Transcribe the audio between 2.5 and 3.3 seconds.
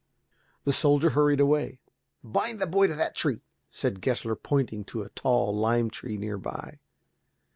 the boy to that